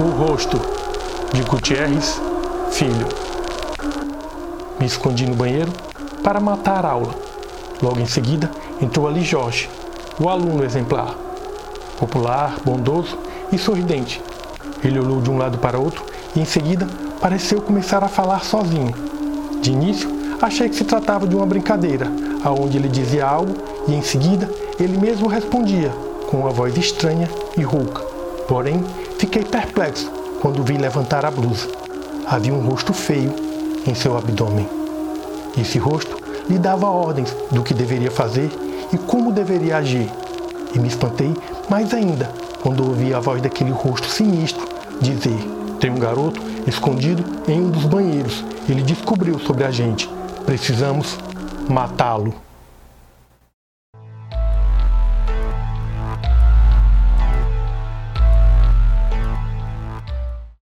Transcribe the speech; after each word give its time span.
O 0.00 0.08
rosto 0.08 0.58
de 1.30 1.42
Gutierrez 1.42 2.18
Filho. 2.70 3.06
Me 4.80 4.86
escondi 4.86 5.26
no 5.26 5.34
banheiro 5.34 5.70
para 6.24 6.40
matar 6.40 6.86
a 6.86 6.92
aula. 6.92 7.14
Logo 7.82 8.00
em 8.00 8.06
seguida, 8.06 8.50
entrou 8.80 9.06
ali 9.06 9.22
Jorge, 9.22 9.68
o 10.18 10.30
aluno 10.30 10.64
exemplar. 10.64 11.14
Popular, 11.98 12.56
bondoso 12.64 13.18
e 13.52 13.58
sorridente. 13.58 14.22
Ele 14.82 14.98
olhou 14.98 15.20
de 15.20 15.30
um 15.30 15.36
lado 15.36 15.58
para 15.58 15.78
outro 15.78 16.02
e 16.34 16.40
em 16.40 16.46
seguida 16.46 16.88
pareceu 17.20 17.60
começar 17.60 18.02
a 18.02 18.08
falar 18.08 18.42
sozinho. 18.42 18.94
De 19.60 19.70
início, 19.70 20.10
achei 20.40 20.70
que 20.70 20.76
se 20.76 20.84
tratava 20.84 21.26
de 21.26 21.36
uma 21.36 21.44
brincadeira, 21.44 22.10
aonde 22.42 22.78
ele 22.78 22.88
dizia 22.88 23.26
algo 23.26 23.54
e 23.86 23.92
em 23.92 24.00
seguida 24.00 24.48
ele 24.80 24.96
mesmo 24.96 25.28
respondia 25.28 25.92
com 26.30 26.38
uma 26.38 26.50
voz 26.50 26.74
estranha 26.78 27.28
e 27.54 27.60
rouca. 27.60 28.00
Porém, 28.48 28.82
fiquei 29.20 29.44
perplexo 29.44 30.10
quando 30.40 30.64
vi 30.64 30.78
levantar 30.78 31.26
a 31.26 31.30
blusa. 31.30 31.68
Havia 32.26 32.54
um 32.54 32.66
rosto 32.66 32.94
feio 32.94 33.30
em 33.86 33.94
seu 33.94 34.16
abdômen. 34.16 34.66
Esse 35.60 35.78
rosto 35.78 36.16
lhe 36.48 36.58
dava 36.58 36.86
ordens 36.86 37.36
do 37.50 37.62
que 37.62 37.74
deveria 37.74 38.10
fazer 38.10 38.48
e 38.90 38.96
como 38.96 39.30
deveria 39.30 39.76
agir. 39.76 40.10
E 40.74 40.78
me 40.78 40.88
espantei 40.88 41.36
mais 41.68 41.92
ainda 41.92 42.32
quando 42.62 42.82
ouvi 42.82 43.12
a 43.12 43.20
voz 43.20 43.42
daquele 43.42 43.72
rosto 43.72 44.08
sinistro 44.08 44.66
dizer: 45.02 45.38
Tem 45.78 45.90
um 45.90 45.98
garoto 45.98 46.40
escondido 46.66 47.22
em 47.46 47.60
um 47.60 47.68
dos 47.68 47.84
banheiros. 47.84 48.42
Ele 48.66 48.80
descobriu 48.80 49.38
sobre 49.38 49.64
a 49.64 49.70
gente. 49.70 50.08
Precisamos 50.46 51.18
matá-lo. 51.68 52.32